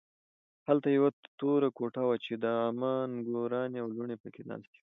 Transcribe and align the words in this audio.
هلته 0.67 0.87
یوه 0.97 1.09
توره 1.39 1.69
کوټه 1.77 2.01
وه 2.07 2.17
چې 2.25 2.33
د 2.43 2.45
عمه 2.63 2.93
نګورانې 3.15 3.77
او 3.83 3.87
لوڼې 3.95 4.15
پکې 4.23 4.41
ناستې 4.49 4.77
وې 4.79 4.87